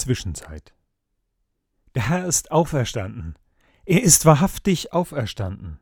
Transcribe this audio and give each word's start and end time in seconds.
Zwischenzeit. 0.00 0.74
Der 1.94 2.08
Herr 2.08 2.26
ist 2.26 2.50
auferstanden. 2.50 3.36
Er 3.84 4.02
ist 4.02 4.24
wahrhaftig 4.24 4.92
auferstanden. 4.92 5.80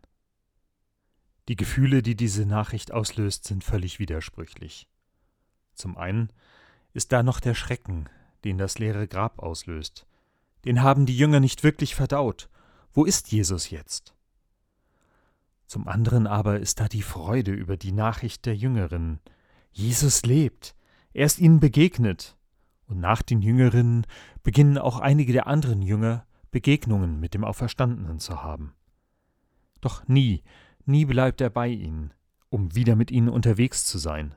Die 1.48 1.56
Gefühle, 1.56 2.02
die 2.02 2.16
diese 2.16 2.46
Nachricht 2.46 2.92
auslöst, 2.92 3.44
sind 3.44 3.64
völlig 3.64 3.98
widersprüchlich. 3.98 4.88
Zum 5.74 5.96
einen 5.96 6.30
ist 6.92 7.12
da 7.12 7.22
noch 7.22 7.40
der 7.40 7.54
Schrecken, 7.54 8.08
den 8.44 8.58
das 8.58 8.78
leere 8.78 9.06
Grab 9.08 9.38
auslöst. 9.38 10.06
Den 10.64 10.82
haben 10.82 11.06
die 11.06 11.16
Jünger 11.16 11.40
nicht 11.40 11.64
wirklich 11.64 11.94
verdaut. 11.94 12.48
Wo 12.92 13.04
ist 13.04 13.30
Jesus 13.30 13.70
jetzt? 13.70 14.14
Zum 15.66 15.86
anderen 15.86 16.26
aber 16.26 16.60
ist 16.60 16.80
da 16.80 16.88
die 16.88 17.02
Freude 17.02 17.52
über 17.52 17.76
die 17.76 17.92
Nachricht 17.92 18.46
der 18.46 18.56
Jüngerinnen. 18.56 19.20
Jesus 19.70 20.24
lebt. 20.24 20.74
Er 21.12 21.26
ist 21.26 21.38
ihnen 21.38 21.60
begegnet. 21.60 22.37
Und 22.88 23.00
nach 23.00 23.22
den 23.22 23.42
Jüngerinnen 23.42 24.06
beginnen 24.42 24.78
auch 24.78 24.98
einige 24.98 25.32
der 25.34 25.46
anderen 25.46 25.82
Jünger 25.82 26.26
Begegnungen 26.50 27.20
mit 27.20 27.34
dem 27.34 27.44
Auferstandenen 27.44 28.18
zu 28.18 28.42
haben. 28.42 28.74
Doch 29.82 30.08
nie, 30.08 30.42
nie 30.86 31.04
bleibt 31.04 31.42
er 31.42 31.50
bei 31.50 31.68
ihnen, 31.68 32.14
um 32.48 32.74
wieder 32.74 32.96
mit 32.96 33.10
ihnen 33.10 33.28
unterwegs 33.28 33.84
zu 33.84 33.98
sein. 33.98 34.34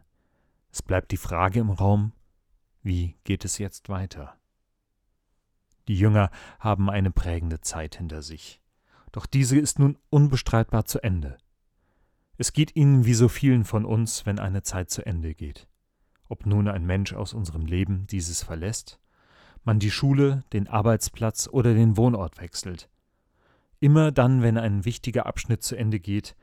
Es 0.70 0.82
bleibt 0.82 1.12
die 1.12 1.18
Frage 1.18 1.62
im 1.62 1.70
Raum, 1.70 2.12
wie 2.84 3.16
geht 3.24 3.46
es 3.46 3.58
jetzt 3.58 3.88
weiter? 3.88 4.38
Die 5.88 5.98
Jünger 5.98 6.30
haben 6.60 6.90
eine 6.90 7.12
prägende 7.12 7.62
Zeit 7.62 7.96
hinter 7.96 8.22
sich. 8.22 8.62
Doch 9.14 9.26
diese 9.26 9.58
ist 9.58 9.80
nun 9.80 9.98
unbestreitbar 10.10 10.86
zu 10.86 11.02
Ende. 11.02 11.38
Es 12.38 12.52
geht 12.52 12.76
ihnen 12.76 13.06
wie 13.06 13.14
so 13.14 13.30
vielen 13.30 13.64
von 13.64 13.86
uns, 13.86 14.26
wenn 14.26 14.40
eine 14.40 14.62
Zeit 14.64 14.90
zu 14.90 15.06
Ende 15.06 15.34
geht 15.36 15.71
ob 16.32 16.46
nun 16.46 16.68
ein 16.68 16.86
Mensch 16.86 17.14
aus 17.14 17.34
unserem 17.34 17.66
Leben 17.66 18.08
dieses 18.08 18.42
verlässt, 18.42 19.00
man 19.64 19.80
die 19.80 19.92
Schule, 19.92 20.44
den 20.54 20.68
Arbeitsplatz 20.68 21.48
oder 21.52 21.74
den 21.74 21.98
Wohnort 21.98 22.40
wechselt. 22.40 22.90
Immer 23.80 24.12
dann, 24.12 24.42
wenn 24.42 24.58
ein 24.58 24.86
wichtiger 24.86 25.26
Abschnitt 25.26 25.64
zu 25.64 25.76
Ende 25.76 26.00
geht, 26.00 26.36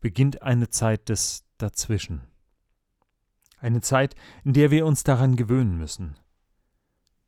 beginnt 0.00 0.42
eine 0.42 0.68
Zeit 0.68 1.08
des 1.08 1.44
Dazwischen. 1.58 2.22
Eine 3.58 3.80
Zeit, 3.80 4.14
in 4.44 4.52
der 4.52 4.70
wir 4.70 4.84
uns 4.84 5.04
daran 5.04 5.36
gewöhnen 5.36 5.78
müssen. 5.78 6.16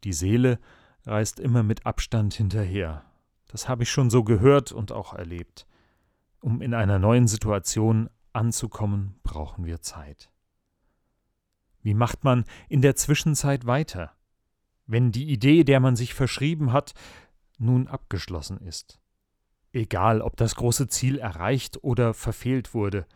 Die 0.05 0.13
Seele 0.13 0.59
reist 1.05 1.41
immer 1.41 1.63
mit 1.63 1.87
Abstand 1.87 2.35
hinterher. 2.35 3.05
Das 3.47 3.69
habe 3.69 3.85
ich 3.85 3.91
schon 3.91 4.11
so 4.11 4.25
gehört 4.25 4.73
und 4.73 4.93
auch 4.93 5.15
erlebt. 5.15 5.67
Um 6.41 6.61
in 6.61 6.75
einer 6.75 6.99
neuen 6.99 7.27
Situation 7.27 8.11
anzukommen, 8.33 9.19
brauchen 9.23 9.65
wir 9.65 9.81
Zeit. 9.81 10.31
Wie 11.83 11.95
macht 11.95 12.25
man 12.25 12.45
in 12.69 12.83
der 12.83 12.97
Zwischenzeit 12.97 13.67
weiter, 13.67 14.13
wenn 14.87 15.13
die 15.13 15.31
Idee, 15.31 15.65
der 15.65 15.81
man 15.81 15.97
sich 15.97 16.15
verschrieben 16.15 16.73
hat, 16.73 16.95
nun 17.59 17.89
abgeschlossen 17.89 18.59
ist? 18.59 19.01
Egal, 19.73 20.23
ob 20.23 20.37
das 20.37 20.55
große 20.55 20.89
Ziel 20.89 21.19
erreicht 21.19 21.83
oder 21.83 22.15
verfehlt 22.15 22.75
wurde, 22.75 23.07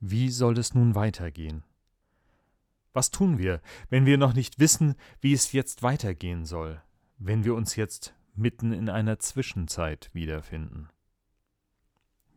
wie 0.00 0.30
soll 0.30 0.58
es 0.58 0.74
nun 0.74 0.94
weitergehen? 0.94 1.64
Was 2.92 3.10
tun 3.10 3.38
wir, 3.38 3.60
wenn 3.90 4.06
wir 4.06 4.18
noch 4.18 4.32
nicht 4.32 4.58
wissen, 4.58 4.94
wie 5.20 5.32
es 5.32 5.52
jetzt 5.52 5.82
weitergehen 5.82 6.44
soll, 6.44 6.82
wenn 7.18 7.44
wir 7.44 7.54
uns 7.54 7.76
jetzt 7.76 8.14
mitten 8.34 8.72
in 8.72 8.88
einer 8.88 9.18
Zwischenzeit 9.18 10.10
wiederfinden? 10.14 10.88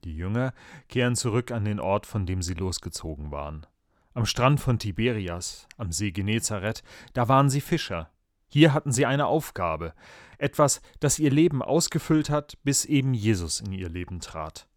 Die 0.04 0.16
Jünger 0.16 0.54
kehren 0.90 1.16
zurück 1.16 1.52
an 1.52 1.66
den 1.66 1.80
Ort, 1.80 2.06
von 2.06 2.26
dem 2.26 2.42
sie 2.42 2.56
losgezogen 2.56 3.32
waren. 3.32 3.66
Am 4.14 4.26
Strand 4.26 4.60
von 4.60 4.78
Tiberias, 4.78 5.68
am 5.78 5.92
See 5.92 6.12
Genezareth, 6.12 6.84
da 7.14 7.30
waren 7.30 7.50
sie 7.50 7.62
Fischer. 7.62 8.10
Hier 8.48 8.74
hatten 8.74 8.92
sie 8.92 9.06
eine 9.06 9.28
Aufgabe, 9.28 9.94
etwas, 10.38 10.82
das 11.00 11.18
ihr 11.18 11.32
Leben 11.32 11.62
ausgefüllt 11.62 12.30
hat, 12.30 12.58
bis 12.64 12.84
eben 12.84 13.14
Jesus 13.14 13.62
in 13.62 13.72
ihr 13.72 13.88
Leben 13.88 14.20
trat. 14.20 14.68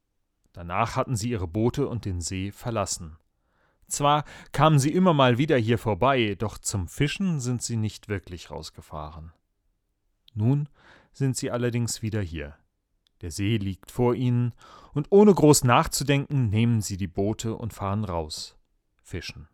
Danach 0.52 0.94
hatten 0.94 1.16
sie 1.16 1.30
ihre 1.30 1.48
Boote 1.48 1.89
und 1.89 2.05
den 2.05 2.20
See 2.20 2.52
verlassen. 2.52 3.17
Zwar 3.89 4.24
kamen 4.52 4.78
sie 4.78 4.92
immer 4.92 5.14
mal 5.14 5.36
wieder 5.36 5.56
hier 5.58 5.78
vorbei, 5.78 6.36
doch 6.39 6.56
zum 6.58 6.86
Fischen 6.86 7.40
sind 7.40 7.61
sie 7.61 7.77
nicht 7.77 8.08
wirklich 8.08 8.52
rausgefahren. 8.52 9.33
Nun 10.34 10.68
sind 11.12 11.36
sie 11.36 11.50
allerdings 11.50 12.02
wieder 12.02 12.20
hier. 12.20 12.56
Der 13.20 13.33
See 13.33 13.56
liegt 13.56 13.90
vor 13.90 14.14
ihnen, 14.14 14.52
und 14.92 15.08
ohne 15.11 15.34
groß 15.34 15.64
nachzudenken 15.64 16.50
nehmen 16.50 16.80
sie 16.83 16.96
die 16.96 17.08
Boote 17.08 17.56
und 17.56 17.73
fahren 17.73 18.05
raus. 18.05 18.56
Fischen. 19.05 19.48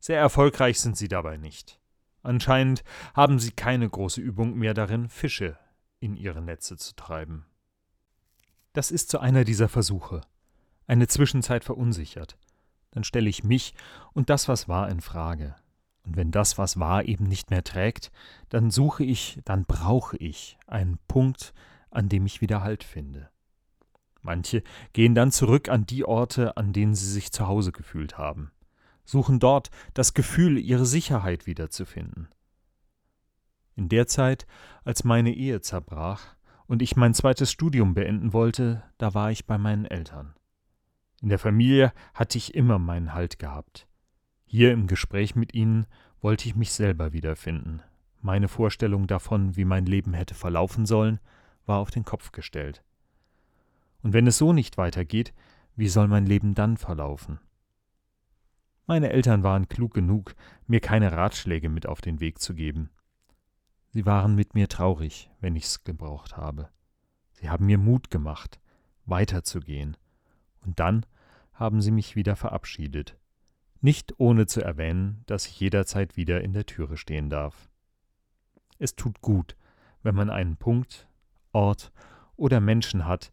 Sehr 0.00 0.18
erfolgreich 0.18 0.80
sind 0.80 0.96
sie 0.96 1.08
dabei 1.08 1.36
nicht. 1.36 1.80
Anscheinend 2.22 2.82
haben 3.14 3.38
sie 3.38 3.52
keine 3.52 3.88
große 3.88 4.20
Übung 4.20 4.54
mehr 4.56 4.74
darin, 4.74 5.08
Fische 5.08 5.56
in 6.00 6.16
ihre 6.16 6.42
Netze 6.42 6.76
zu 6.76 6.94
treiben. 6.96 7.46
Das 8.72 8.90
ist 8.90 9.10
so 9.10 9.18
einer 9.18 9.44
dieser 9.44 9.68
Versuche. 9.68 10.22
Eine 10.86 11.06
Zwischenzeit 11.06 11.64
verunsichert. 11.64 12.36
Dann 12.90 13.04
stelle 13.04 13.30
ich 13.30 13.44
mich 13.44 13.74
und 14.12 14.28
das, 14.28 14.48
was 14.48 14.68
war, 14.68 14.88
in 14.90 15.00
Frage. 15.00 15.54
Und 16.04 16.16
wenn 16.16 16.30
das, 16.30 16.58
was 16.58 16.78
war, 16.78 17.04
eben 17.04 17.24
nicht 17.24 17.50
mehr 17.50 17.64
trägt, 17.64 18.10
dann 18.48 18.70
suche 18.70 19.04
ich, 19.04 19.40
dann 19.44 19.64
brauche 19.64 20.16
ich 20.16 20.58
einen 20.66 20.98
Punkt, 21.08 21.54
an 21.90 22.08
dem 22.08 22.26
ich 22.26 22.40
wieder 22.40 22.62
Halt 22.62 22.84
finde. 22.84 23.30
Manche 24.26 24.64
gehen 24.92 25.14
dann 25.14 25.30
zurück 25.30 25.68
an 25.68 25.86
die 25.86 26.04
Orte, 26.04 26.56
an 26.56 26.72
denen 26.72 26.96
sie 26.96 27.08
sich 27.08 27.30
zu 27.30 27.46
Hause 27.46 27.70
gefühlt 27.70 28.18
haben, 28.18 28.50
suchen 29.04 29.38
dort 29.38 29.70
das 29.94 30.14
Gefühl, 30.14 30.58
ihre 30.58 30.84
Sicherheit 30.84 31.46
wiederzufinden. 31.46 32.28
In 33.76 33.88
der 33.88 34.08
Zeit, 34.08 34.44
als 34.82 35.04
meine 35.04 35.32
Ehe 35.32 35.60
zerbrach 35.60 36.34
und 36.66 36.82
ich 36.82 36.96
mein 36.96 37.14
zweites 37.14 37.52
Studium 37.52 37.94
beenden 37.94 38.32
wollte, 38.32 38.82
da 38.98 39.14
war 39.14 39.30
ich 39.30 39.46
bei 39.46 39.58
meinen 39.58 39.84
Eltern. 39.84 40.34
In 41.22 41.28
der 41.28 41.38
Familie 41.38 41.92
hatte 42.12 42.36
ich 42.36 42.56
immer 42.56 42.80
meinen 42.80 43.14
Halt 43.14 43.38
gehabt. 43.38 43.86
Hier 44.44 44.72
im 44.72 44.88
Gespräch 44.88 45.36
mit 45.36 45.54
ihnen 45.54 45.86
wollte 46.20 46.48
ich 46.48 46.56
mich 46.56 46.72
selber 46.72 47.12
wiederfinden. 47.12 47.80
Meine 48.20 48.48
Vorstellung 48.48 49.06
davon, 49.06 49.54
wie 49.54 49.64
mein 49.64 49.86
Leben 49.86 50.14
hätte 50.14 50.34
verlaufen 50.34 50.84
sollen, 50.84 51.20
war 51.64 51.78
auf 51.78 51.92
den 51.92 52.04
Kopf 52.04 52.32
gestellt. 52.32 52.82
Und 54.06 54.12
wenn 54.12 54.28
es 54.28 54.38
so 54.38 54.52
nicht 54.52 54.78
weitergeht, 54.78 55.34
wie 55.74 55.88
soll 55.88 56.06
mein 56.06 56.26
Leben 56.26 56.54
dann 56.54 56.76
verlaufen? 56.76 57.40
Meine 58.86 59.10
Eltern 59.10 59.42
waren 59.42 59.68
klug 59.68 59.94
genug, 59.94 60.36
mir 60.68 60.78
keine 60.78 61.10
Ratschläge 61.10 61.68
mit 61.68 61.86
auf 61.88 62.02
den 62.02 62.20
Weg 62.20 62.38
zu 62.38 62.54
geben. 62.54 62.90
Sie 63.88 64.06
waren 64.06 64.36
mit 64.36 64.54
mir 64.54 64.68
traurig, 64.68 65.28
wenn 65.40 65.56
ich's 65.56 65.82
gebraucht 65.82 66.36
habe. 66.36 66.68
Sie 67.32 67.50
haben 67.50 67.66
mir 67.66 67.78
Mut 67.78 68.08
gemacht, 68.08 68.60
weiterzugehen. 69.06 69.96
Und 70.64 70.78
dann 70.78 71.04
haben 71.52 71.80
sie 71.80 71.90
mich 71.90 72.14
wieder 72.14 72.36
verabschiedet. 72.36 73.18
Nicht 73.80 74.20
ohne 74.20 74.46
zu 74.46 74.62
erwähnen, 74.62 75.24
dass 75.26 75.48
ich 75.48 75.58
jederzeit 75.58 76.16
wieder 76.16 76.42
in 76.42 76.52
der 76.52 76.66
Türe 76.66 76.96
stehen 76.96 77.28
darf. 77.28 77.68
Es 78.78 78.94
tut 78.94 79.20
gut, 79.20 79.56
wenn 80.04 80.14
man 80.14 80.30
einen 80.30 80.58
Punkt, 80.58 81.08
Ort 81.50 81.90
oder 82.36 82.60
Menschen 82.60 83.04
hat, 83.04 83.32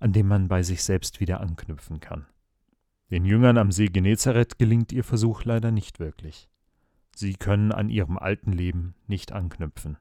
an 0.00 0.12
dem 0.12 0.28
man 0.28 0.48
bei 0.48 0.62
sich 0.62 0.82
selbst 0.82 1.20
wieder 1.20 1.40
anknüpfen 1.40 2.00
kann. 2.00 2.26
Den 3.10 3.24
Jüngern 3.24 3.58
am 3.58 3.72
See 3.72 3.86
Genezareth 3.86 4.58
gelingt 4.58 4.92
ihr 4.92 5.04
Versuch 5.04 5.44
leider 5.44 5.70
nicht 5.70 5.98
wirklich. 5.98 6.48
Sie 7.14 7.34
können 7.34 7.72
an 7.72 7.88
ihrem 7.88 8.18
alten 8.18 8.52
Leben 8.52 8.94
nicht 9.06 9.32
anknüpfen. 9.32 9.98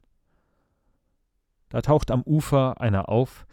Da 1.69 1.81
taucht 1.81 2.11
am 2.11 2.21
Ufer 2.23 2.79
einer 2.81 3.09
auf, 3.09 3.47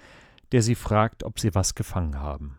der 0.53 0.62
sie 0.62 0.75
fragt, 0.75 1.25
ob 1.25 1.41
sie 1.41 1.54
was 1.54 1.75
gefangen 1.75 2.19
haben. 2.19 2.59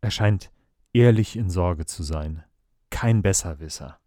Er 0.00 0.10
scheint 0.10 0.50
ehrlich 0.92 1.36
in 1.36 1.50
Sorge 1.50 1.86
zu 1.86 2.02
sein, 2.02 2.44
kein 2.90 3.22
Besserwisser. 3.22 3.98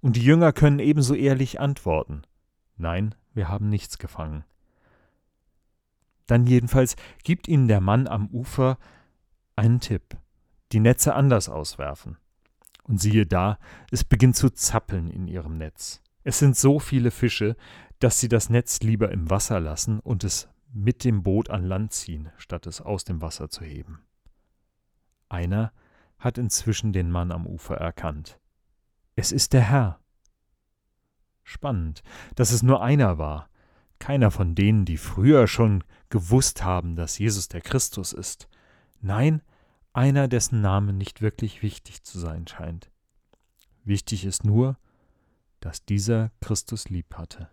Und 0.00 0.16
die 0.16 0.24
Jünger 0.24 0.52
können 0.52 0.78
ebenso 0.78 1.14
ehrlich 1.14 1.60
antworten 1.60 2.22
Nein, 2.76 3.14
wir 3.34 3.48
haben 3.48 3.68
nichts 3.68 3.98
gefangen. 3.98 4.44
Dann 6.28 6.46
jedenfalls 6.46 6.94
gibt 7.24 7.48
ihnen 7.48 7.66
der 7.66 7.80
Mann 7.80 8.06
am 8.06 8.28
Ufer 8.28 8.78
einen 9.56 9.80
Tipp. 9.80 10.16
Die 10.70 10.78
Netze 10.78 11.14
anders 11.14 11.48
auswerfen. 11.48 12.18
Und 12.84 13.00
siehe 13.00 13.26
da, 13.26 13.58
es 13.90 14.04
beginnt 14.04 14.36
zu 14.36 14.50
zappeln 14.50 15.10
in 15.10 15.26
ihrem 15.26 15.58
Netz. 15.58 16.00
Es 16.22 16.38
sind 16.38 16.56
so 16.56 16.78
viele 16.78 17.10
Fische, 17.10 17.56
dass 17.98 18.20
sie 18.20 18.28
das 18.28 18.50
Netz 18.50 18.80
lieber 18.80 19.10
im 19.10 19.30
Wasser 19.30 19.58
lassen 19.58 19.98
und 20.00 20.22
es 20.22 20.48
mit 20.72 21.02
dem 21.04 21.22
Boot 21.22 21.50
an 21.50 21.64
Land 21.64 21.92
ziehen, 21.92 22.30
statt 22.36 22.66
es 22.66 22.80
aus 22.80 23.04
dem 23.04 23.22
Wasser 23.22 23.48
zu 23.48 23.64
heben. 23.64 24.00
Einer 25.28 25.72
hat 26.18 26.36
inzwischen 26.36 26.92
den 26.92 27.10
Mann 27.10 27.32
am 27.32 27.46
Ufer 27.46 27.76
erkannt. 27.76 28.38
Es 29.16 29.32
ist 29.32 29.52
der 29.54 29.62
Herr. 29.62 30.00
Spannend, 31.42 32.02
dass 32.34 32.50
es 32.50 32.62
nur 32.62 32.82
einer 32.82 33.16
war, 33.16 33.48
keiner 33.98 34.30
von 34.30 34.54
denen, 34.54 34.84
die 34.84 34.96
früher 34.96 35.46
schon 35.46 35.84
gewusst 36.10 36.64
haben, 36.64 36.96
dass 36.96 37.18
Jesus 37.18 37.48
der 37.48 37.60
Christus 37.60 38.12
ist. 38.12 38.48
Nein, 39.00 39.42
einer, 39.92 40.28
dessen 40.28 40.60
Name 40.60 40.92
nicht 40.92 41.22
wirklich 41.22 41.62
wichtig 41.62 42.04
zu 42.04 42.18
sein 42.18 42.46
scheint. 42.46 42.90
Wichtig 43.84 44.24
ist 44.24 44.44
nur, 44.44 44.78
dass 45.60 45.84
dieser 45.84 46.30
Christus 46.40 46.88
lieb 46.88 47.14
hatte. 47.16 47.48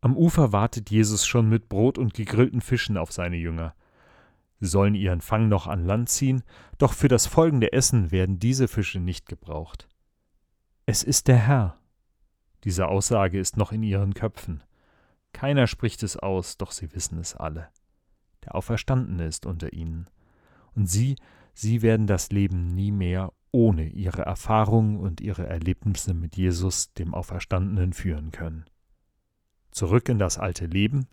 Am 0.00 0.16
Ufer 0.16 0.52
wartet 0.52 0.90
Jesus 0.90 1.26
schon 1.26 1.48
mit 1.48 1.68
Brot 1.68 1.98
und 1.98 2.14
gegrillten 2.14 2.60
Fischen 2.60 2.96
auf 2.96 3.12
seine 3.12 3.36
Jünger. 3.36 3.74
Sie 4.60 4.68
sollen 4.68 4.94
ihren 4.94 5.20
Fang 5.20 5.48
noch 5.48 5.66
an 5.66 5.84
Land 5.84 6.08
ziehen, 6.08 6.42
doch 6.78 6.92
für 6.92 7.08
das 7.08 7.26
folgende 7.26 7.72
Essen 7.72 8.10
werden 8.10 8.38
diese 8.38 8.68
Fische 8.68 9.00
nicht 9.00 9.26
gebraucht. 9.26 9.88
Es 10.86 11.02
ist 11.02 11.28
der 11.28 11.38
Herr. 11.38 11.78
Diese 12.64 12.86
Aussage 12.86 13.38
ist 13.38 13.56
noch 13.56 13.72
in 13.72 13.82
ihren 13.82 14.14
Köpfen. 14.14 14.62
Keiner 15.36 15.66
spricht 15.66 16.02
es 16.02 16.16
aus, 16.16 16.56
doch 16.56 16.70
sie 16.70 16.94
wissen 16.94 17.18
es 17.18 17.36
alle. 17.36 17.68
Der 18.46 18.54
Auferstandene 18.54 19.26
ist 19.26 19.44
unter 19.44 19.74
ihnen. 19.74 20.08
Und 20.74 20.86
sie, 20.86 21.16
sie 21.52 21.82
werden 21.82 22.06
das 22.06 22.30
Leben 22.30 22.74
nie 22.74 22.90
mehr 22.90 23.34
ohne 23.50 23.86
ihre 23.86 24.22
Erfahrungen 24.22 24.98
und 24.98 25.20
ihre 25.20 25.46
Erlebnisse 25.46 26.14
mit 26.14 26.38
Jesus, 26.38 26.94
dem 26.94 27.12
Auferstandenen, 27.12 27.92
führen 27.92 28.30
können. 28.30 28.64
Zurück 29.72 30.08
in 30.08 30.18
das 30.18 30.38
alte 30.38 30.64
Leben 30.64 31.06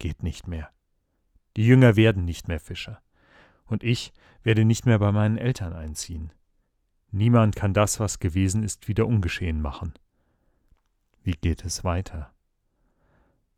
geht 0.00 0.24
nicht 0.24 0.48
mehr. 0.48 0.68
Die 1.56 1.64
Jünger 1.64 1.94
werden 1.94 2.24
nicht 2.24 2.48
mehr 2.48 2.58
Fischer. 2.58 3.00
Und 3.64 3.84
ich 3.84 4.12
werde 4.42 4.64
nicht 4.64 4.86
mehr 4.86 4.98
bei 4.98 5.12
meinen 5.12 5.38
Eltern 5.38 5.72
einziehen. 5.72 6.32
Niemand 7.12 7.54
kann 7.54 7.74
das, 7.74 8.00
was 8.00 8.18
gewesen 8.18 8.64
ist, 8.64 8.88
wieder 8.88 9.06
ungeschehen 9.06 9.62
machen. 9.62 9.94
Wie 11.22 11.36
geht 11.40 11.64
es 11.64 11.84
weiter? 11.84 12.34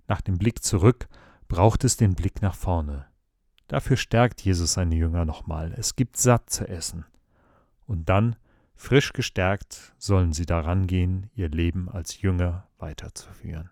Nach 0.06 0.21
dem 0.21 0.39
Blick 0.39 0.62
zurück 0.62 1.09
braucht 1.49 1.85
es 1.85 1.97
den 1.97 2.15
Blick 2.15 2.43
nach 2.43 2.55
vorne. 2.55 3.06
Dafür 3.69 3.97
stärkt 3.97 4.43
Jesus 4.43 4.75
seine 4.75 4.95
Jünger 4.95 5.25
nochmal. 5.25 5.73
Es 5.77 5.97
gibt 5.97 6.17
satt 6.17 6.51
zu 6.51 6.69
essen. 6.69 7.06
Und 7.87 8.09
dann, 8.09 8.37
frisch 8.75 9.12
gestärkt, 9.12 9.95
sollen 9.99 10.33
sie 10.33 10.47
daran 10.47 10.87
gehen, 10.87 11.31
ihr 11.35 11.49
Leben 11.49 11.89
als 11.89 12.21
Jünger 12.21 12.69
weiterzuführen. 12.79 13.71